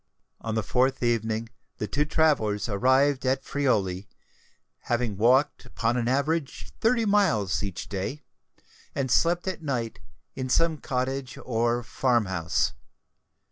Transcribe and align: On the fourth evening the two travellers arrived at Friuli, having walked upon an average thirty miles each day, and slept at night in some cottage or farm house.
On 0.39 0.55
the 0.55 0.63
fourth 0.63 1.03
evening 1.03 1.49
the 1.77 1.85
two 1.85 2.05
travellers 2.05 2.67
arrived 2.67 3.23
at 3.23 3.43
Friuli, 3.43 4.09
having 4.89 5.15
walked 5.15 5.63
upon 5.63 5.95
an 5.95 6.07
average 6.07 6.71
thirty 6.81 7.05
miles 7.05 7.61
each 7.61 7.87
day, 7.87 8.23
and 8.95 9.11
slept 9.11 9.47
at 9.47 9.61
night 9.61 9.99
in 10.35 10.49
some 10.49 10.79
cottage 10.79 11.37
or 11.45 11.83
farm 11.83 12.25
house. 12.25 12.73